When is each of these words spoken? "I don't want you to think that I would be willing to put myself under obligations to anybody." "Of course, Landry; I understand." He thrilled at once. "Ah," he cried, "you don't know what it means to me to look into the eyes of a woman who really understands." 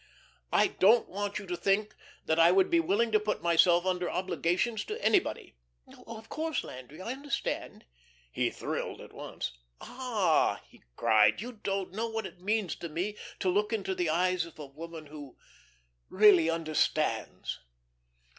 "I 0.51 0.65
don't 0.65 1.07
want 1.09 1.37
you 1.37 1.45
to 1.45 1.55
think 1.55 1.95
that 2.25 2.39
I 2.39 2.51
would 2.51 2.71
be 2.71 2.79
willing 2.79 3.11
to 3.11 3.19
put 3.19 3.43
myself 3.43 3.85
under 3.85 4.09
obligations 4.09 4.83
to 4.85 4.99
anybody." 4.99 5.53
"Of 6.07 6.27
course, 6.27 6.63
Landry; 6.63 6.99
I 6.99 7.11
understand." 7.11 7.85
He 8.31 8.49
thrilled 8.49 8.99
at 8.99 9.13
once. 9.13 9.51
"Ah," 9.79 10.63
he 10.67 10.81
cried, 10.95 11.39
"you 11.39 11.51
don't 11.51 11.93
know 11.93 12.09
what 12.09 12.25
it 12.25 12.41
means 12.41 12.75
to 12.77 12.89
me 12.89 13.15
to 13.41 13.49
look 13.49 13.71
into 13.71 13.93
the 13.93 14.09
eyes 14.09 14.43
of 14.43 14.57
a 14.57 14.65
woman 14.65 15.05
who 15.05 15.37
really 16.09 16.49
understands." 16.49 17.59